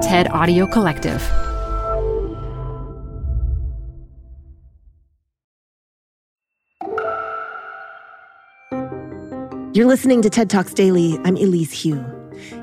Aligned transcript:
TED 0.00 0.28
Audio 0.30 0.66
Collective. 0.66 1.20
You're 9.74 9.86
listening 9.86 10.22
to 10.22 10.30
TED 10.30 10.48
Talks 10.48 10.72
Daily. 10.72 11.18
I'm 11.24 11.36
Elise 11.36 11.82
Hu. 11.82 12.19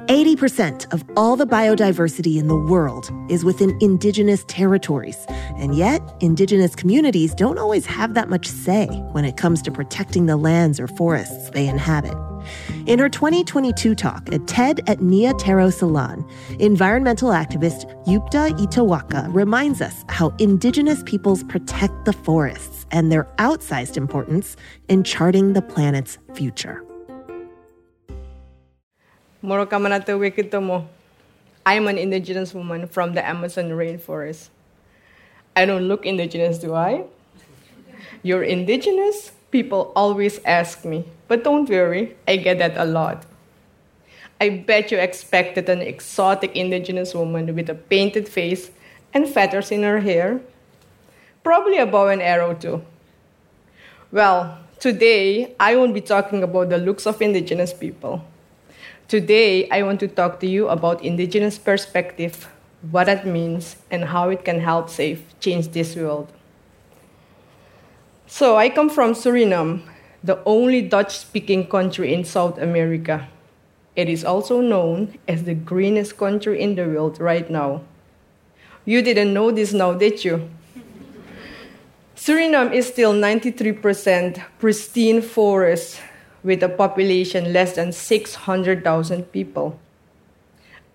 80% 0.08 0.94
of 0.94 1.04
all 1.18 1.36
the 1.36 1.46
biodiversity 1.46 2.38
in 2.40 2.48
the 2.48 2.56
world 2.56 3.12
is 3.30 3.44
within 3.44 3.78
indigenous 3.82 4.46
territories. 4.46 5.18
And 5.58 5.76
yet, 5.76 6.02
indigenous 6.22 6.76
communities 6.76 7.36
don't 7.36 7.58
always 7.58 7.86
have 7.88 8.14
that 8.14 8.30
much 8.30 8.48
say 8.48 8.88
when 9.12 9.26
it 9.26 9.36
comes 9.36 9.62
to 9.64 9.72
protecting 9.72 10.26
the 10.26 10.38
lands 10.38 10.80
or 10.80 10.88
forests 10.88 11.50
they 11.50 11.68
inhabit. 11.68 12.16
In 12.86 13.00
her 13.00 13.10
2022 13.10 13.96
talk 13.96 14.32
at 14.32 14.48
TED 14.48 14.80
at 14.88 15.02
Nia 15.02 15.34
Tero 15.34 15.70
Salon, 15.70 16.26
environmental 16.58 17.32
activist 17.32 17.84
Jupta 18.08 18.56
Itoewaki 18.64 19.28
reminds 19.36 19.82
us 19.82 20.06
how 20.08 20.30
indigenous 20.40 21.04
peoples 21.04 21.44
protect 21.44 22.06
the 22.06 22.14
forests 22.14 22.86
and 22.92 23.12
their 23.12 23.26
outsized 23.40 23.98
importance 23.98 24.56
in 24.88 25.04
charting 25.04 25.52
the 25.52 25.62
planet's 25.62 26.18
future. 26.34 26.87
Moro 29.42 29.68
kamanata 29.68 30.18
wikito. 30.18 30.88
I'm 31.64 31.88
an 31.88 32.00
indigenous 32.00 32.56
woman 32.56 32.88
from 32.88 33.14
the 33.14 33.24
Amazon 33.24 33.70
rainforest. 33.70 34.50
I 35.56 35.66
don't 35.66 35.88
look 35.88 36.08
indigenous, 36.08 36.58
do 36.58 36.74
I? 36.74 37.04
You're 38.24 38.42
indigenous? 38.42 39.32
People 39.52 39.92
always 39.96 40.40
ask 40.44 40.84
me. 40.86 41.06
But 41.28 41.44
don't 41.44 41.70
worry, 41.70 42.16
I 42.28 42.38
get 42.38 42.58
that 42.58 42.78
a 42.78 42.86
lot. 42.86 43.26
I 44.42 44.50
bet 44.50 44.92
you 44.92 44.98
expected 44.98 45.70
an 45.70 45.82
exotic 45.82 46.56
indigenous 46.56 47.14
woman 47.14 47.54
with 47.54 47.70
a 47.70 47.76
painted 47.76 48.28
face 48.28 48.72
and 49.14 49.30
feathers 49.30 49.72
in 49.72 49.84
her 49.84 50.00
hair. 50.00 50.42
Probably 51.44 51.78
a 51.78 51.86
bow 51.86 52.08
and 52.08 52.24
arrow, 52.24 52.56
too. 52.56 52.82
Well, 54.12 54.58
today 54.80 55.54
I 55.60 55.76
won't 55.76 55.94
be 55.94 56.02
talking 56.02 56.42
about 56.42 56.70
the 56.70 56.78
looks 56.80 57.06
of 57.06 57.22
indigenous 57.22 57.74
people. 57.74 58.26
Today 59.08 59.70
I 59.70 59.84
want 59.84 60.02
to 60.02 60.10
talk 60.10 60.42
to 60.42 60.48
you 60.48 60.68
about 60.68 61.02
indigenous 61.02 61.58
perspective, 61.58 62.50
what 62.92 63.06
that 63.06 63.26
means, 63.26 63.78
and 63.90 64.04
how 64.04 64.28
it 64.28 64.44
can 64.44 64.60
help 64.60 64.90
save, 64.90 65.24
change 65.40 65.70
this 65.70 65.96
world. 65.96 66.28
So 68.26 68.58
I 68.58 68.68
come 68.68 68.90
from 68.90 69.14
Suriname, 69.14 69.84
the 70.22 70.44
only 70.44 70.82
Dutch 70.82 71.18
speaking 71.18 71.68
country 71.68 72.14
in 72.14 72.26
South 72.26 72.58
America. 72.58 73.30
It 73.96 74.10
is 74.10 74.26
also 74.26 74.60
known 74.60 75.18
as 75.26 75.46
the 75.46 75.56
greenest 75.56 76.18
country 76.18 76.62
in 76.62 76.76
the 76.76 76.84
world 76.84 77.22
right 77.22 77.50
now. 77.50 77.84
You 78.84 79.02
didn't 79.02 79.34
know 79.34 79.52
this 79.52 79.72
now, 79.72 79.94
did 79.94 80.26
you? 80.26 80.50
Suriname 82.18 82.74
is 82.74 82.88
still 82.88 83.14
93% 83.14 84.44
pristine 84.60 85.22
forest 85.22 86.02
with 86.48 86.64
a 86.64 86.70
population 86.70 87.52
less 87.52 87.76
than 87.76 87.92
600,000 87.92 89.24
people. 89.34 89.78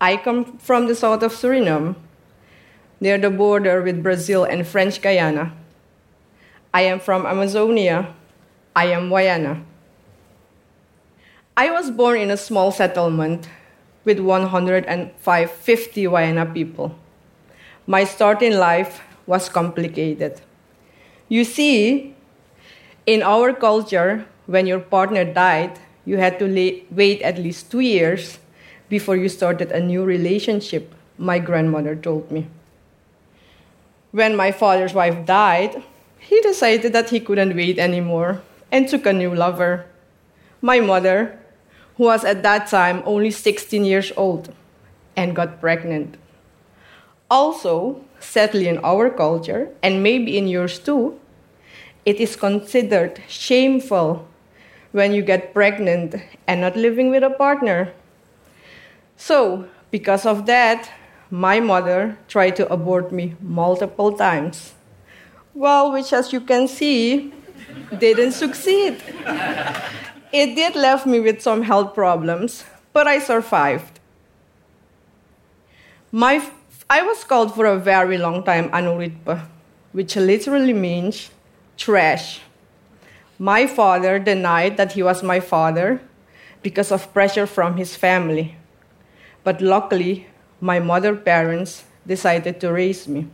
I 0.01 0.17
come 0.17 0.57
from 0.57 0.87
the 0.89 0.95
south 0.95 1.23
of 1.23 1.35
Suriname, 1.35 1.95
near 3.01 3.19
the 3.19 3.29
border 3.29 3.83
with 3.83 4.03
Brazil 4.03 4.45
and 4.45 4.67
French 4.67 5.03
Guiana. 5.03 5.53
I 6.73 6.83
am 6.89 6.99
from 7.01 7.27
Amazonia, 7.27 8.15
I 8.75 8.87
am 8.87 9.11
Wayana. 9.11 9.63
I 11.55 11.71
was 11.71 11.91
born 11.91 12.19
in 12.19 12.31
a 12.31 12.39
small 12.39 12.73
settlement 12.73 13.51
with 14.07 14.21
150 14.21 16.05
Wayana 16.07 16.55
people. 16.55 16.97
My 17.87 18.05
start 18.05 18.41
in 18.41 18.59
life 18.59 19.03
was 19.27 19.51
complicated. 19.51 20.41
You 21.29 21.45
see, 21.45 22.15
in 23.05 23.23
our 23.23 23.53
culture, 23.53 24.25
when 24.53 24.67
your 24.67 24.81
partner 24.81 25.25
died, 25.25 25.81
you 26.05 26.19
had 26.19 26.39
to 26.39 26.47
wait 26.91 27.23
at 27.23 27.39
least 27.39 27.71
two 27.71 27.81
years 27.81 28.39
before 28.91 29.17
you 29.17 29.29
started 29.29 29.73
a 29.73 29.81
new 29.81 30.05
relationship, 30.05 30.95
my 31.17 31.39
grandmother 31.39 31.97
told 31.97 32.31
me. 32.31 32.47
When 34.11 34.37
my 34.37 34.53
father's 34.53 34.93
wife 34.93 35.25
died, 35.25 35.83
he 36.19 36.39
decided 36.43 36.93
that 36.93 37.09
he 37.09 37.19
couldn't 37.19 37.57
wait 37.57 37.79
anymore 37.79 38.43
and 38.71 38.87
took 38.87 39.07
a 39.07 39.13
new 39.15 39.35
lover. 39.35 39.87
My 40.61 40.81
mother, 40.81 41.39
who 41.97 42.05
was 42.05 42.23
at 42.23 42.43
that 42.43 42.67
time 42.67 43.03
only 43.07 43.31
16 43.31 43.87
years 43.87 44.13
old, 44.19 44.53
and 45.17 45.35
got 45.35 45.61
pregnant. 45.61 46.19
Also, 47.31 48.05
sadly 48.21 48.69
in 48.69 48.77
our 48.85 49.09
culture, 49.09 49.71
and 49.83 50.03
maybe 50.03 50.37
in 50.37 50.47
yours 50.47 50.79
too, 50.79 51.19
it 52.05 52.21
is 52.21 52.37
considered 52.37 53.23
shameful 53.29 54.29
when 54.93 55.13
you 55.13 55.23
get 55.23 55.53
pregnant 55.53 56.15
and 56.47 56.61
not 56.61 56.77
living 56.77 57.11
with 57.11 57.23
a 57.23 57.31
partner. 57.31 57.93
So, 59.17 59.67
because 59.91 60.25
of 60.25 60.47
that, 60.47 60.91
my 61.31 61.61
mother 61.61 62.19
tried 62.29 62.57
to 62.57 62.71
abort 62.73 63.11
me 63.11 63.35
multiple 63.41 64.13
times. 64.13 64.75
Well, 65.55 65.93
which 65.93 66.13
as 66.13 66.33
you 66.33 66.41
can 66.41 66.69
see, 66.69 67.33
didn't 67.99 68.33
succeed. 68.33 69.03
It 70.33 70.55
did 70.55 70.77
left 70.77 71.07
me 71.07 71.21
with 71.21 71.43
some 71.43 71.63
health 71.63 71.95
problems, 71.95 72.65
but 72.93 73.07
I 73.07 73.19
survived. 73.19 74.01
My, 76.11 76.43
I 76.89 77.03
was 77.03 77.25
called 77.25 77.55
for 77.55 77.67
a 77.67 77.79
very 77.79 78.19
long 78.19 78.45
time 78.45 78.71
Anuritpa, 78.71 79.47
which 79.93 80.17
literally 80.17 80.73
means 80.73 81.31
trash. 81.77 82.41
My 83.43 83.67
father 83.67 84.21
denied 84.21 84.77
that 84.77 84.93
he 84.93 85.03
was 85.03 85.25
my 85.25 85.41
father 85.41 86.01
because 86.63 86.93
of 86.93 87.13
pressure 87.13 87.45
from 87.45 87.77
his 87.77 87.97
family. 87.97 88.55
But 89.43 89.61
luckily, 89.61 90.29
my 90.61 90.79
mother 90.79 91.17
parents 91.17 91.83
decided 92.07 92.61
to 92.61 92.71
raise 92.71 93.09
me. 93.09 93.27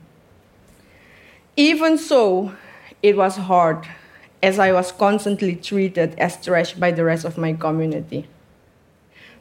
Even 1.56 1.98
so, 1.98 2.56
it 3.02 3.18
was 3.18 3.36
hard 3.36 3.86
as 4.42 4.58
I 4.58 4.72
was 4.72 4.92
constantly 4.92 5.54
treated 5.54 6.18
as 6.18 6.42
trash 6.42 6.72
by 6.72 6.90
the 6.90 7.04
rest 7.04 7.26
of 7.26 7.36
my 7.36 7.52
community. 7.52 8.26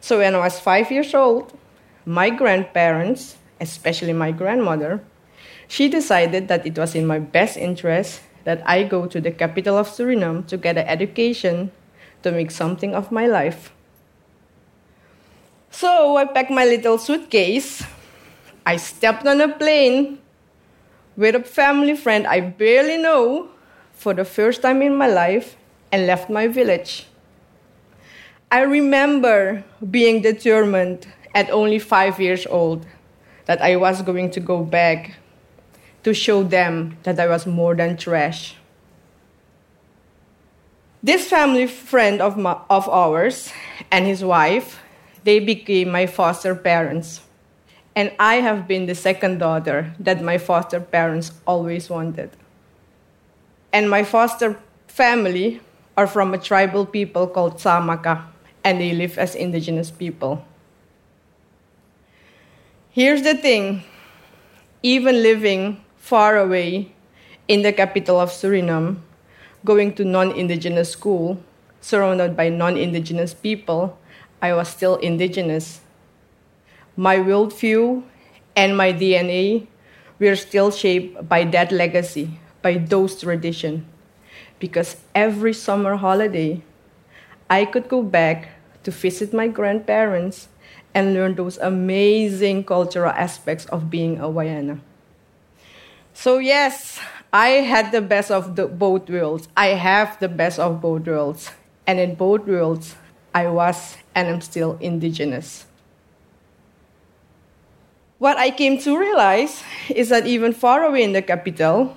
So 0.01 0.17
when 0.17 0.35
I 0.35 0.39
was 0.39 0.59
five 0.59 0.91
years 0.91 1.16
old, 1.16 1.57
my 2.06 2.29
grandparents, 2.29 3.38
especially 3.61 4.11
my 4.11 4.33
grandmother, 4.33 5.00
she 5.69 5.88
decided 5.88 6.50
that 6.50 6.67
it 6.67 6.77
was 6.77 6.94
in 6.94 7.07
my 7.07 7.19
best 7.19 7.56
interest 7.56 8.19
that 8.47 8.63
I 8.63 8.88
go 8.88 9.06
to 9.12 9.19
the 9.19 9.30
capital 9.30 9.75
of 9.75 9.91
Suriname 9.91 10.47
to 10.47 10.56
get 10.56 10.78
an 10.78 10.88
education 10.88 11.69
to 12.24 12.31
make 12.31 12.50
something 12.50 12.96
of 12.96 13.12
my 13.12 13.28
life. 13.28 13.75
So 15.69 16.16
I 16.16 16.24
packed 16.24 16.50
my 16.50 16.63
little 16.63 16.97
suitcase. 16.97 17.84
I 18.66 18.78
stepped 18.78 19.28
on 19.28 19.41
a 19.41 19.52
plane 19.52 20.19
with 21.18 21.36
a 21.36 21.44
family 21.44 21.94
friend 21.94 22.25
I 22.25 22.40
barely 22.40 22.96
know 22.96 23.50
for 23.91 24.13
the 24.13 24.24
first 24.24 24.62
time 24.62 24.81
in 24.81 24.96
my 24.96 25.12
life 25.12 25.57
and 25.91 26.07
left 26.07 26.30
my 26.30 26.47
village. 26.47 27.06
I 28.50 28.62
remember 28.63 29.66
being 29.91 30.22
determined 30.22 31.06
at 31.36 31.52
only 31.52 31.80
five 31.80 32.18
years 32.18 32.47
old 32.47 32.88
that 33.44 33.59
I 33.62 33.75
was 33.75 34.02
going 34.03 34.31
to 34.31 34.40
go 34.40 34.63
back 34.63 35.19
to 36.07 36.13
show 36.13 36.41
them 36.41 36.95
that 37.03 37.19
I 37.19 37.28
was 37.28 37.45
more 37.45 37.75
than 37.75 37.97
trash. 37.97 38.56
This 41.03 41.28
family 41.28 41.68
friend 41.68 42.22
of, 42.22 42.38
my, 42.38 42.56
of 42.69 42.88
ours 42.88 43.51
and 43.91 44.06
his 44.07 44.23
wife, 44.23 44.79
they 45.25 45.40
became 45.40 45.91
my 45.91 46.07
foster 46.07 46.56
parents. 46.56 47.19
And 47.94 48.13
I 48.18 48.35
have 48.35 48.69
been 48.69 48.86
the 48.86 48.95
second 48.95 49.39
daughter 49.39 49.94
that 50.00 50.24
my 50.24 50.38
foster 50.38 50.80
parents 50.80 51.33
always 51.45 51.89
wanted 51.89 52.31
and 53.77 53.89
my 53.89 54.04
foster 54.04 54.57
family 54.88 55.62
are 55.95 56.07
from 56.07 56.33
a 56.33 56.38
tribal 56.38 56.86
people 56.86 57.27
called 57.27 57.57
Samaka, 57.57 58.24
and 58.63 58.81
they 58.81 58.94
live 58.94 59.18
as 59.18 59.36
indigenous 59.36 59.92
people. 59.92 60.45
Here's 62.89 63.21
the 63.21 63.36
thing 63.36 63.83
even 64.81 65.21
living 65.21 65.83
far 66.07 66.38
away 66.38 66.95
in 67.50 67.63
the 67.63 67.74
capital 67.74 68.18
of 68.18 68.31
Suriname, 68.31 69.04
going 69.65 69.94
to 69.95 70.06
non 70.06 70.31
indigenous 70.31 70.92
school, 70.92 71.44
surrounded 71.81 72.31
by 72.36 72.48
non 72.48 72.77
indigenous 72.77 73.33
people, 73.33 74.00
I 74.42 74.54
was 74.54 74.69
still 74.69 74.95
indigenous. 75.04 75.81
My 76.95 77.18
worldview 77.18 78.04
and 78.56 78.77
my 78.77 78.94
DNA 78.94 79.68
were 80.18 80.38
still 80.38 80.71
shaped 80.71 81.27
by 81.27 81.44
that 81.44 81.71
legacy 81.71 82.39
by 82.62 82.77
those 82.80 83.19
traditions. 83.19 83.83
Because 84.59 84.95
every 85.13 85.54
summer 85.54 85.98
holiday, 85.98 86.63
I 87.50 87.65
could 87.65 87.89
go 87.89 88.01
back 88.01 88.50
to 88.83 88.92
visit 88.92 89.33
my 89.33 89.48
grandparents 89.48 90.48
and 90.95 91.13
learn 91.13 91.36
those 91.36 91.57
amazing 91.59 92.63
cultural 92.63 93.12
aspects 93.12 93.65
of 93.68 93.92
being 93.92 94.18
a 94.19 94.31
Wayana. 94.31 94.80
So, 96.18 96.40
yes, 96.40 97.00
I 97.31 97.62
had 97.62 97.92
the 97.92 98.02
best 98.02 98.31
of 98.31 98.56
the, 98.56 98.66
both 98.66 99.08
worlds. 99.08 99.48
I 99.56 99.78
have 99.78 100.19
the 100.19 100.28
best 100.28 100.58
of 100.58 100.81
both 100.81 101.06
worlds. 101.06 101.52
And 101.86 102.00
in 102.00 102.16
both 102.16 102.48
worlds, 102.48 102.96
I 103.36 103.46
was 103.46 103.98
and 104.16 104.28
am 104.28 104.42
still 104.42 104.80
indigenous. 104.81 105.68
What 108.18 108.36
I 108.38 108.50
came 108.50 108.80
to 108.80 108.98
realize 108.98 109.62
is 109.90 110.10
that 110.10 110.25
even 110.25 110.54
far 110.54 110.84
away 110.86 111.04
in 111.04 111.14
the 111.14 111.22
capital, 111.22 111.96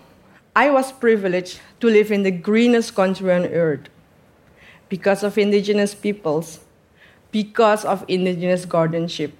I 0.54 0.68
was 0.68 0.92
privileged 0.92 1.58
to 1.80 1.86
live 1.86 2.12
in 2.12 2.22
the 2.22 2.30
greenest 2.30 2.94
country 2.94 3.32
on 3.32 3.46
earth 3.46 3.88
because 4.90 5.22
of 5.22 5.38
indigenous 5.38 5.94
peoples, 5.94 6.60
because 7.32 7.86
of 7.86 8.04
indigenous 8.06 8.66
guardianship. 8.66 9.32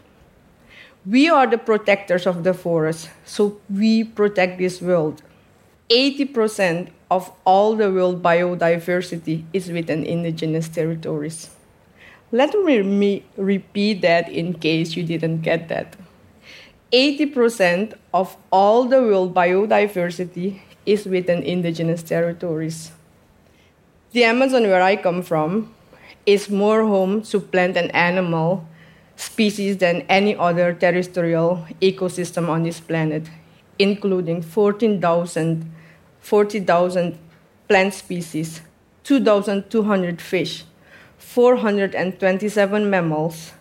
We 1.07 1.31
are 1.31 1.47
the 1.47 1.57
protectors 1.57 2.27
of 2.27 2.45
the 2.45 2.53
forest, 2.53 3.09
so 3.25 3.59
we 3.73 4.05
protect 4.05 4.59
this 4.59 4.83
world. 4.83 5.23
80% 5.89 6.91
of 7.11 7.33
all 7.45 7.75
the 7.75 7.91
world 7.91 8.23
biodiversity 8.23 9.45
is 9.53 9.73
within 9.73 10.05
indigenous 10.05 10.69
territories. 10.69 11.51
Let 12.33 12.53
me 12.53 13.25
repeat 13.37 14.03
that 14.03 14.29
in 14.29 14.55
case 14.55 14.95
you 14.95 15.03
didn't 15.03 15.41
get 15.41 15.69
that. 15.69 15.97
80% 16.93 17.95
of 18.13 18.37
all 18.53 18.85
the 18.85 19.01
world 19.01 19.35
biodiversity 19.35 20.61
is 20.85 21.07
within 21.07 21.43
indigenous 21.43 22.03
territories. 22.03 22.93
The 24.13 24.25
Amazon, 24.25 24.65
where 24.65 24.83
I 24.83 24.97
come 24.97 25.23
from, 25.23 25.75
is 26.27 26.51
more 26.51 26.85
home 26.85 27.23
to 27.23 27.41
plant 27.41 27.77
and 27.77 27.95
animal 27.95 28.67
species 29.21 29.77
than 29.77 30.03
any 30.09 30.35
other 30.37 30.73
terrestrial 30.73 31.67
ecosystem 31.81 32.49
on 32.49 32.63
this 32.63 32.81
planet, 32.81 33.29
including 33.79 34.43
14,000 34.43 35.71
40,000 36.21 37.19
plant 37.69 37.95
species, 37.95 38.61
2,200 39.05 40.21
fish, 40.21 40.65
427 41.19 42.91
mammals, 42.91 43.53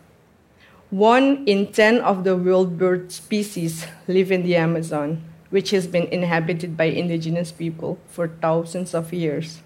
one 0.90 1.44
in 1.46 1.72
10 1.72 2.00
of 2.00 2.24
the 2.24 2.36
world 2.36 2.78
bird 2.78 3.12
species 3.12 3.86
live 4.08 4.32
in 4.32 4.44
the 4.44 4.56
Amazon, 4.56 5.24
which 5.50 5.72
has 5.72 5.88
been 5.88 6.08
inhabited 6.08 6.76
by 6.76 6.86
indigenous 6.86 7.52
people 7.52 7.98
for 8.10 8.28
thousands 8.28 8.94
of 8.94 9.14
years. 9.14 9.62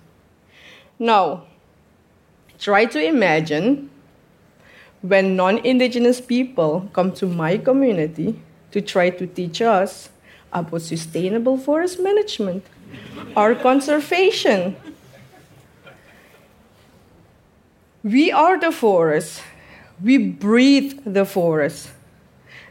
Now, 1.00 1.46
try 2.60 2.86
to 2.86 3.04
imagine 3.04 3.90
when 5.04 5.36
non 5.36 5.60
indigenous 5.60 6.20
people 6.20 6.90
come 6.94 7.12
to 7.12 7.28
my 7.28 7.60
community 7.60 8.40
to 8.72 8.82
try 8.82 9.12
to 9.12 9.28
teach 9.28 9.62
us 9.62 10.10
about 10.52 10.82
sustainable 10.82 11.58
forest 11.58 12.00
management 12.00 12.66
or 13.38 13.54
conservation. 13.54 14.76
We 18.04 18.32
are 18.32 18.60
the 18.60 18.72
forest 18.72 19.44
we 20.02 20.18
breathe 20.18 21.00
the 21.06 21.26
forest. 21.26 21.90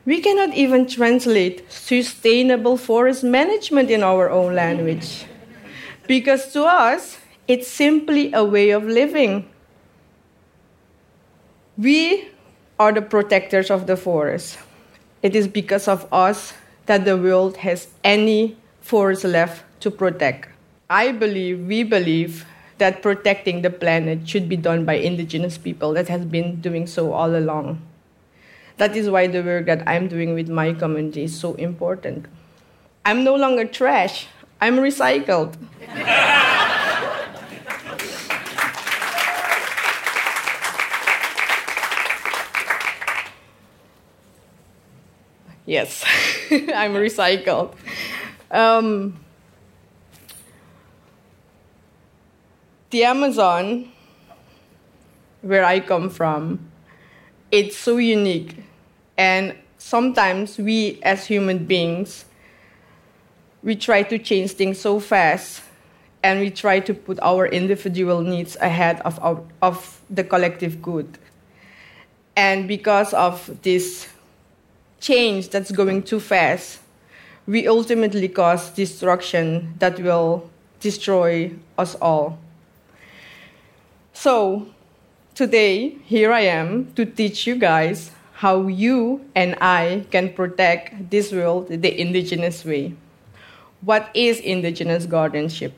We 0.04 0.20
cannot 0.20 0.54
even 0.54 0.86
translate 0.86 1.70
sustainable 1.70 2.76
forest 2.76 3.22
management 3.22 3.90
in 3.90 4.02
our 4.02 4.30
own 4.30 4.54
language. 4.54 5.24
Because 6.06 6.52
to 6.52 6.64
us, 6.64 7.18
it's 7.46 7.68
simply 7.68 8.32
a 8.32 8.44
way 8.44 8.70
of 8.70 8.84
living. 8.84 9.48
We 11.78 12.28
are 12.78 12.92
the 12.92 13.00
protectors 13.00 13.70
of 13.70 13.86
the 13.86 13.96
forest. 13.96 14.58
It 15.22 15.34
is 15.34 15.48
because 15.48 15.88
of 15.88 16.06
us 16.12 16.52
that 16.86 17.04
the 17.04 17.16
world 17.16 17.58
has 17.58 17.88
any 18.04 18.56
forest 18.82 19.24
left 19.24 19.64
to 19.80 19.90
protect. 19.90 20.48
I 20.90 21.12
believe, 21.12 21.64
we 21.66 21.82
believe, 21.82 22.44
that 22.76 23.00
protecting 23.00 23.62
the 23.62 23.70
planet 23.70 24.28
should 24.28 24.48
be 24.48 24.56
done 24.56 24.84
by 24.84 24.94
indigenous 24.94 25.56
people 25.56 25.94
that 25.94 26.08
has 26.08 26.26
been 26.26 26.60
doing 26.60 26.86
so 26.86 27.12
all 27.12 27.34
along. 27.34 27.80
That 28.76 28.96
is 28.96 29.08
why 29.08 29.28
the 29.28 29.42
work 29.42 29.66
that 29.66 29.86
I'm 29.88 30.08
doing 30.08 30.34
with 30.34 30.48
my 30.48 30.74
community 30.74 31.24
is 31.24 31.38
so 31.38 31.54
important. 31.54 32.26
I'm 33.04 33.24
no 33.24 33.34
longer 33.34 33.64
trash, 33.64 34.26
I'm 34.60 34.76
recycled. 34.76 35.56
yes, 45.66 46.04
I'm 46.50 46.94
recycled. 46.94 47.74
Um, 48.50 49.18
the 52.90 53.04
Amazon, 53.04 53.90
where 55.40 55.64
I 55.64 55.80
come 55.80 56.10
from, 56.10 56.70
it's 57.50 57.76
so 57.76 57.96
unique. 57.96 58.56
And 59.16 59.54
sometimes 59.78 60.58
we, 60.58 61.00
as 61.02 61.26
human 61.26 61.64
beings, 61.64 62.24
we 63.62 63.76
try 63.76 64.02
to 64.02 64.18
change 64.18 64.52
things 64.52 64.78
so 64.78 65.00
fast 65.00 65.62
and 66.22 66.40
we 66.40 66.50
try 66.50 66.80
to 66.80 66.94
put 66.94 67.18
our 67.20 67.46
individual 67.46 68.20
needs 68.20 68.56
ahead 68.60 69.00
of, 69.00 69.18
our, 69.22 69.42
of 69.60 70.00
the 70.08 70.22
collective 70.22 70.80
good. 70.80 71.18
And 72.36 72.68
because 72.68 73.12
of 73.12 73.62
this 73.62 74.08
change 75.02 75.50
that's 75.50 75.72
going 75.72 76.02
too 76.02 76.20
fast, 76.20 76.78
we 77.46 77.66
ultimately 77.66 78.28
cause 78.28 78.70
destruction 78.70 79.74
that 79.80 79.98
will 80.00 80.48
destroy 80.80 81.50
us 81.76 81.96
all. 81.96 82.38
So, 84.12 84.68
today, 85.34 85.98
here 86.04 86.32
I 86.32 86.42
am 86.42 86.92
to 86.94 87.04
teach 87.04 87.46
you 87.46 87.56
guys 87.56 88.12
how 88.34 88.68
you 88.68 89.24
and 89.34 89.56
I 89.60 90.06
can 90.10 90.32
protect 90.32 91.10
this 91.10 91.32
world 91.32 91.68
the 91.68 92.00
indigenous 92.00 92.64
way. 92.64 92.94
What 93.80 94.08
is 94.14 94.38
indigenous 94.38 95.06
guardianship? 95.06 95.74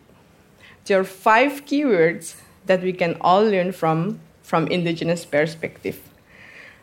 There 0.85 1.01
are 1.01 1.05
five 1.05 1.65
keywords 1.65 2.37
that 2.67 2.83
we 2.83 2.93
can 2.93 3.17
all 3.21 3.43
learn 3.43 3.73
from 3.73 4.21
from 4.43 4.67
indigenous 4.69 5.25
perspective. 5.25 5.99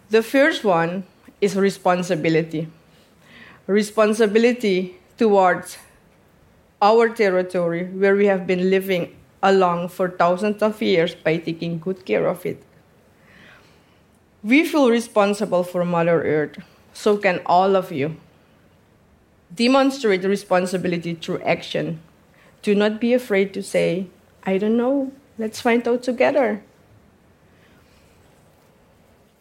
The 0.09 0.23
first 0.23 0.63
one 0.63 1.03
is 1.41 1.55
responsibility. 1.55 2.69
Responsibility 3.67 4.95
towards 5.17 5.77
our 6.81 7.09
territory 7.09 7.85
where 7.85 8.15
we 8.15 8.27
have 8.27 8.47
been 8.47 8.69
living 8.69 9.15
along 9.43 9.89
for 9.89 10.09
thousands 10.09 10.61
of 10.61 10.81
years 10.81 11.15
by 11.15 11.37
taking 11.37 11.79
good 11.79 12.05
care 12.05 12.27
of 12.27 12.45
it. 12.45 12.63
We 14.43 14.65
feel 14.65 14.89
responsible 14.89 15.63
for 15.63 15.85
Mother 15.85 16.23
Earth, 16.23 16.57
so 16.93 17.17
can 17.17 17.41
all 17.45 17.75
of 17.75 17.91
you. 17.91 18.17
Demonstrate 19.53 20.23
responsibility 20.23 21.13
through 21.13 21.41
action. 21.41 22.01
Do 22.61 22.73
not 22.73 22.99
be 22.99 23.13
afraid 23.13 23.53
to 23.53 23.61
say, 23.61 24.07
I 24.43 24.57
don't 24.57 24.77
know, 24.77 25.11
let's 25.37 25.61
find 25.61 25.87
out 25.87 26.03
together. 26.03 26.63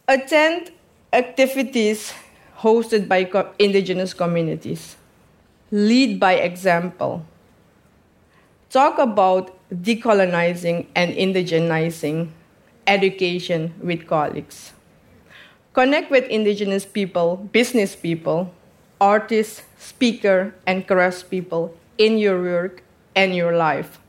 Attend 0.07 0.71
activities 1.13 2.13
hosted 2.59 3.07
by 3.07 3.27
indigenous 3.59 4.13
communities. 4.13 4.95
Lead 5.69 6.19
by 6.19 6.33
example. 6.35 7.25
Talk 8.69 8.97
about 8.97 9.51
decolonizing 9.69 10.87
and 10.95 11.11
indigenizing 11.11 12.29
education 12.87 13.73
with 13.83 14.07
colleagues. 14.07 14.71
Connect 15.73 16.09
with 16.11 16.27
indigenous 16.27 16.85
people, 16.85 17.35
business 17.51 17.95
people, 17.95 18.53
artists, 18.99 19.63
speaker, 19.77 20.55
and 20.65 20.87
craftspeople 20.87 21.75
in 21.97 22.17
your 22.17 22.41
work 22.41 22.83
and 23.15 23.35
your 23.35 23.55
life. 23.55 23.99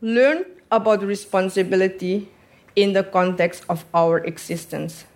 Learn 0.00 0.44
about 0.70 1.02
responsibility 1.02 2.30
in 2.76 2.92
the 2.92 3.02
context 3.02 3.64
of 3.68 3.84
our 3.92 4.18
existence. 4.22 5.07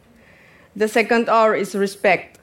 The 0.75 0.89
second 0.89 1.29
R 1.29 1.55
is 1.55 1.75
respect. 1.75 2.39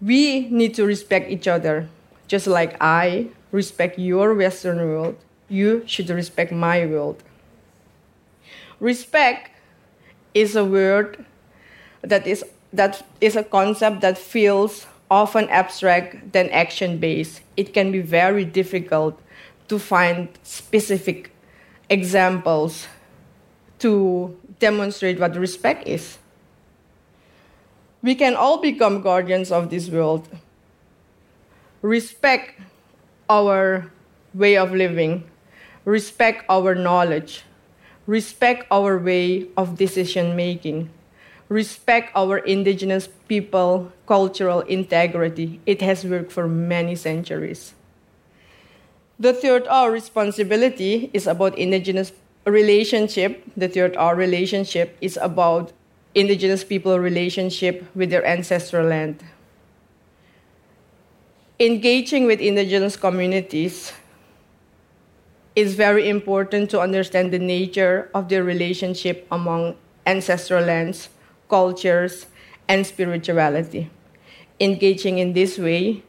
We 0.00 0.48
need 0.50 0.74
to 0.74 0.84
respect 0.84 1.30
each 1.30 1.48
other, 1.48 1.88
just 2.28 2.46
like 2.46 2.76
I 2.80 3.28
respect 3.50 3.98
your 3.98 4.34
Western 4.34 4.78
world 4.78 5.16
you 5.48 5.82
should 5.86 6.10
respect 6.10 6.52
my 6.52 6.84
world. 6.86 7.22
Respect 8.80 9.50
is 10.34 10.54
a 10.54 10.64
word 10.64 11.24
that 12.02 12.26
is, 12.26 12.44
that 12.72 13.04
is 13.20 13.34
a 13.34 13.42
concept 13.42 14.02
that 14.02 14.18
feels 14.18 14.86
often 15.10 15.48
abstract 15.48 16.32
than 16.32 16.48
action 16.50 16.98
based. 16.98 17.40
It 17.56 17.72
can 17.72 17.90
be 17.90 18.00
very 18.00 18.44
difficult 18.44 19.20
to 19.68 19.78
find 19.78 20.28
specific 20.42 21.32
examples 21.88 22.86
to 23.80 24.36
demonstrate 24.58 25.18
what 25.18 25.34
respect 25.34 25.88
is. 25.88 26.18
We 28.02 28.14
can 28.14 28.34
all 28.36 28.58
become 28.58 29.02
guardians 29.02 29.50
of 29.50 29.70
this 29.70 29.88
world. 29.88 30.28
Respect 31.82 32.60
our 33.28 33.90
way 34.34 34.56
of 34.56 34.72
living, 34.72 35.24
respect 35.84 36.44
our 36.48 36.74
knowledge, 36.74 37.42
respect 38.06 38.66
our 38.70 38.98
way 38.98 39.46
of 39.56 39.76
decision 39.76 40.36
making, 40.36 40.90
respect 41.48 42.10
our 42.14 42.38
indigenous 42.38 43.08
people 43.26 43.92
cultural 44.06 44.60
integrity. 44.62 45.60
It 45.66 45.82
has 45.82 46.04
worked 46.04 46.32
for 46.32 46.46
many 46.48 46.94
centuries. 46.94 47.74
The 49.18 49.32
third 49.32 49.66
R 49.66 49.90
responsibility 49.90 51.10
is 51.12 51.26
about 51.26 51.58
indigenous 51.58 52.12
relationship. 52.46 53.42
The 53.56 53.68
third 53.68 53.96
R 53.96 54.14
relationship 54.14 54.96
is 55.00 55.18
about 55.20 55.72
indigenous 56.14 56.64
people 56.64 56.98
relationship 56.98 57.84
with 57.94 58.10
their 58.10 58.24
ancestral 58.24 58.86
land. 58.86 59.22
Engaging 61.60 62.26
with 62.26 62.40
indigenous 62.40 62.96
communities 62.96 63.92
is 65.56 65.74
very 65.74 66.08
important 66.08 66.70
to 66.70 66.80
understand 66.80 67.32
the 67.32 67.38
nature 67.38 68.10
of 68.14 68.28
their 68.28 68.44
relationship 68.44 69.26
among 69.30 69.74
ancestral 70.06 70.64
lands, 70.64 71.08
cultures, 71.48 72.26
and 72.68 72.86
spirituality. 72.86 73.90
Engaging 74.60 75.18
in 75.18 75.32
this 75.32 75.58
way 75.58 76.02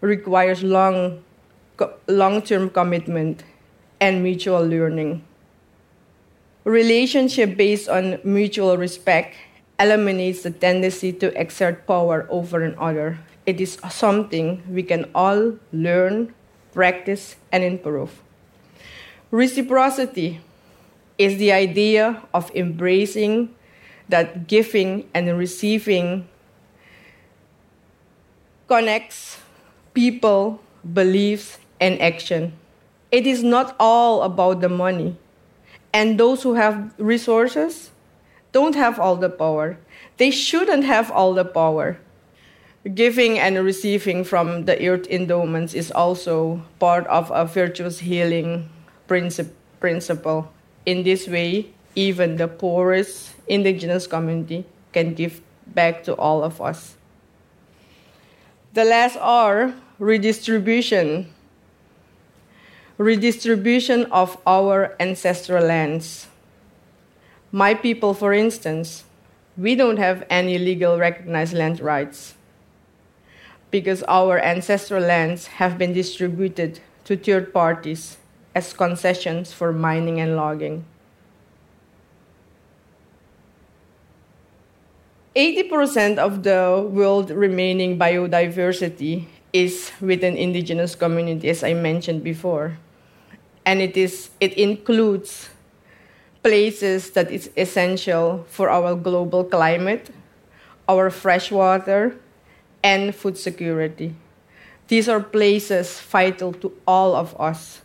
requires 0.00 0.62
long 0.62 1.24
long-term 2.08 2.70
commitment 2.70 3.44
and 4.00 4.22
mutual 4.22 4.66
learning. 4.66 5.22
Relationship 6.68 7.56
based 7.56 7.88
on 7.88 8.20
mutual 8.22 8.76
respect 8.76 9.34
eliminates 9.80 10.42
the 10.42 10.50
tendency 10.50 11.14
to 11.16 11.32
exert 11.32 11.86
power 11.86 12.28
over 12.28 12.60
another. 12.60 13.18
It 13.46 13.58
is 13.58 13.80
something 13.88 14.60
we 14.68 14.82
can 14.82 15.08
all 15.14 15.56
learn, 15.72 16.34
practice, 16.74 17.36
and 17.50 17.64
improve. 17.64 18.20
Reciprocity 19.30 20.42
is 21.16 21.38
the 21.38 21.52
idea 21.52 22.20
of 22.34 22.52
embracing 22.54 23.48
that 24.10 24.46
giving 24.46 25.08
and 25.14 25.38
receiving 25.38 26.28
connects 28.68 29.38
people, 29.94 30.60
beliefs, 30.84 31.56
and 31.80 31.98
action. 32.02 32.52
It 33.10 33.26
is 33.26 33.42
not 33.42 33.74
all 33.80 34.20
about 34.20 34.60
the 34.60 34.68
money. 34.68 35.16
And 35.92 36.18
those 36.18 36.42
who 36.42 36.54
have 36.54 36.92
resources 36.98 37.90
don't 38.52 38.74
have 38.74 38.98
all 38.98 39.16
the 39.16 39.30
power. 39.30 39.78
They 40.16 40.30
shouldn't 40.30 40.84
have 40.84 41.10
all 41.10 41.34
the 41.34 41.44
power. 41.44 41.98
Giving 42.94 43.38
and 43.38 43.64
receiving 43.64 44.24
from 44.24 44.64
the 44.64 44.78
earth 44.88 45.06
endowments 45.08 45.74
is 45.74 45.90
also 45.90 46.62
part 46.78 47.06
of 47.06 47.30
a 47.30 47.44
virtuous 47.44 48.00
healing 48.00 48.70
principle. 49.06 50.52
In 50.86 51.02
this 51.02 51.28
way, 51.28 51.74
even 51.94 52.36
the 52.36 52.48
poorest 52.48 53.34
indigenous 53.46 54.06
community 54.06 54.64
can 54.92 55.14
give 55.14 55.40
back 55.66 56.04
to 56.04 56.14
all 56.14 56.42
of 56.42 56.60
us. 56.60 56.96
The 58.74 58.84
last 58.84 59.18
R, 59.20 59.74
redistribution. 59.98 61.34
Redistribution 62.98 64.06
of 64.10 64.36
our 64.44 64.96
ancestral 64.98 65.64
lands. 65.64 66.26
My 67.52 67.72
people, 67.72 68.12
for 68.12 68.34
instance, 68.34 69.04
we 69.56 69.76
don't 69.76 69.98
have 69.98 70.26
any 70.28 70.58
legal 70.58 70.98
recognized 70.98 71.54
land 71.54 71.78
rights 71.78 72.34
because 73.70 74.02
our 74.08 74.40
ancestral 74.40 75.00
lands 75.00 75.46
have 75.62 75.78
been 75.78 75.92
distributed 75.92 76.80
to 77.04 77.16
third 77.16 77.54
parties 77.54 78.18
as 78.52 78.72
concessions 78.72 79.52
for 79.52 79.72
mining 79.72 80.18
and 80.18 80.34
logging. 80.34 80.84
80% 85.36 86.18
of 86.18 86.42
the 86.42 86.84
world 86.90 87.30
remaining 87.30 87.96
biodiversity 87.96 89.26
is 89.52 89.92
within 90.00 90.36
indigenous 90.36 90.96
communities, 90.96 91.62
as 91.62 91.64
I 91.64 91.74
mentioned 91.74 92.24
before. 92.24 92.76
And 93.68 93.84
it, 93.84 94.00
is, 94.00 94.30
it 94.40 94.56
includes 94.56 95.50
places 96.42 97.10
that 97.10 97.28
is 97.30 97.50
essential 97.52 98.46
for 98.48 98.70
our 98.70 98.96
global 98.96 99.44
climate, 99.44 100.08
our 100.88 101.10
fresh 101.10 101.52
water, 101.52 102.16
and 102.82 103.14
food 103.14 103.36
security. 103.36 104.14
These 104.88 105.06
are 105.12 105.20
places 105.20 106.00
vital 106.00 106.54
to 106.64 106.72
all 106.86 107.12
of 107.14 107.38
us 107.38 107.82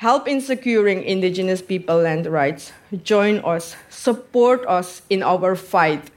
help 0.00 0.26
in 0.26 0.40
securing 0.40 1.04
indigenous 1.04 1.60
people 1.60 2.00
land 2.00 2.24
rights, 2.24 2.72
join 3.04 3.36
us, 3.44 3.76
support 3.90 4.64
us 4.66 5.02
in 5.10 5.22
our 5.22 5.54
fight, 5.54 6.10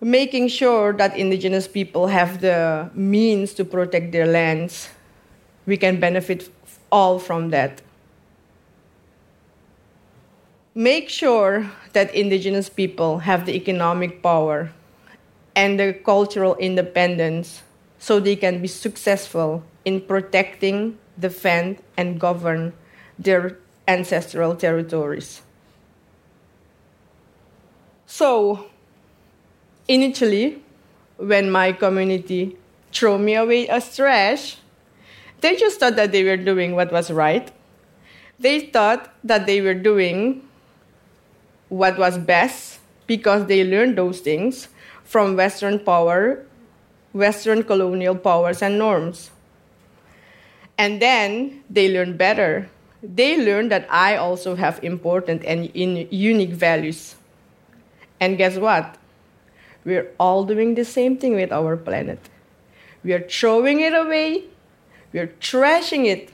making 0.00 0.48
sure 0.48 0.94
that 0.94 1.14
indigenous 1.14 1.68
people 1.68 2.06
have 2.06 2.40
the 2.40 2.88
means 2.94 3.52
to 3.52 3.66
protect 3.66 4.12
their 4.12 4.24
lands. 4.24 4.88
We 5.66 5.76
can 5.76 6.00
benefit 6.00 6.48
all 6.92 7.18
from 7.18 7.50
that. 7.50 7.82
Make 10.74 11.08
sure 11.08 11.72
that 11.92 12.14
indigenous 12.14 12.68
people 12.68 13.18
have 13.26 13.44
the 13.44 13.56
economic 13.56 14.22
power 14.22 14.70
and 15.56 15.80
the 15.80 15.92
cultural 15.92 16.54
independence 16.56 17.62
so 17.98 18.20
they 18.20 18.36
can 18.36 18.62
be 18.62 18.68
successful 18.68 19.64
in 19.84 20.00
protecting 20.00 20.98
defend, 21.18 21.78
and 21.96 22.20
govern 22.20 22.72
their 23.18 23.58
ancestral 23.86 24.54
territories. 24.56 25.42
So, 28.06 28.66
initially, 29.88 30.62
when 31.16 31.50
my 31.50 31.72
community 31.72 32.56
threw 32.92 33.18
me 33.18 33.34
away 33.34 33.68
as 33.68 33.94
trash, 33.96 34.56
they 35.42 35.56
just 35.56 35.78
thought 35.78 35.96
that 35.96 36.12
they 36.12 36.24
were 36.24 36.38
doing 36.38 36.74
what 36.74 36.90
was 36.90 37.10
right. 37.10 37.52
They 38.38 38.60
thought 38.60 39.12
that 39.22 39.46
they 39.46 39.60
were 39.60 39.74
doing 39.74 40.48
what 41.68 41.98
was 41.98 42.16
best 42.16 42.78
because 43.06 43.46
they 43.46 43.64
learned 43.64 43.98
those 43.98 44.20
things 44.20 44.68
from 45.04 45.36
Western 45.36 45.78
power, 45.78 46.46
Western 47.12 47.62
colonial 47.62 48.16
powers 48.16 48.62
and 48.62 48.78
norms. 48.78 49.30
And 50.78 51.02
then 51.02 51.62
they 51.68 51.92
learn 51.92 52.16
better. 52.16 52.70
They 53.02 53.36
learn 53.36 53.68
that 53.68 53.86
I 53.90 54.16
also 54.16 54.54
have 54.54 54.82
important 54.82 55.44
and 55.44 55.70
unique 55.74 56.50
values. 56.50 57.16
And 58.20 58.38
guess 58.38 58.56
what? 58.56 58.96
We're 59.84 60.10
all 60.18 60.44
doing 60.44 60.76
the 60.76 60.84
same 60.84 61.16
thing 61.16 61.34
with 61.34 61.52
our 61.52 61.76
planet. 61.76 62.20
We 63.02 63.12
are 63.12 63.26
throwing 63.28 63.80
it 63.80 63.94
away, 63.94 64.44
we're 65.12 65.28
trashing 65.40 66.06
it. 66.06 66.30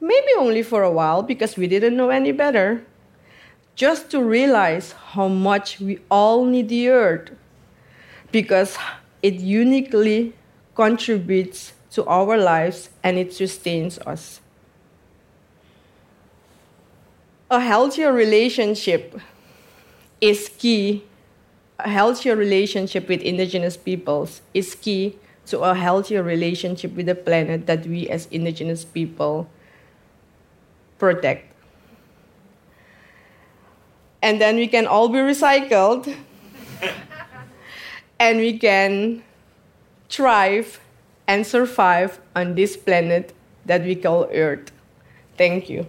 Maybe 0.00 0.28
only 0.38 0.62
for 0.62 0.82
a 0.82 0.90
while 0.90 1.22
because 1.22 1.56
we 1.56 1.66
didn't 1.66 1.96
know 1.96 2.10
any 2.10 2.32
better. 2.32 2.84
Just 3.74 4.10
to 4.10 4.22
realize 4.22 4.92
how 4.92 5.28
much 5.28 5.80
we 5.80 6.00
all 6.10 6.44
need 6.44 6.68
the 6.68 6.88
earth 6.88 7.30
because 8.32 8.76
it 9.22 9.34
uniquely 9.34 10.34
contributes 10.74 11.72
to 11.92 12.04
our 12.06 12.36
lives 12.36 12.90
and 13.02 13.18
it 13.18 13.32
sustains 13.32 13.98
us. 14.00 14.40
A 17.50 17.60
healthier 17.60 18.12
relationship 18.12 19.18
is 20.20 20.50
key. 20.58 21.04
A 21.78 21.88
healthier 21.88 22.36
relationship 22.36 23.08
with 23.08 23.22
indigenous 23.22 23.76
peoples 23.76 24.42
is 24.52 24.74
key 24.74 25.16
to 25.48 25.60
a 25.60 25.74
healthier 25.74 26.22
relationship 26.22 26.94
with 26.94 27.06
the 27.06 27.14
planet 27.14 27.66
that 27.66 27.86
we 27.86 28.08
as 28.08 28.26
indigenous 28.30 28.84
people 28.84 29.48
protect. 30.98 31.52
And 34.20 34.40
then 34.40 34.56
we 34.56 34.66
can 34.66 34.86
all 34.86 35.08
be 35.08 35.18
recycled 35.18 36.14
and 38.18 38.38
we 38.38 38.58
can 38.58 39.22
thrive 40.08 40.80
and 41.26 41.46
survive 41.46 42.20
on 42.34 42.54
this 42.54 42.76
planet 42.76 43.34
that 43.66 43.82
we 43.82 43.94
call 43.94 44.28
Earth. 44.32 44.72
Thank 45.36 45.70
you. 45.70 45.86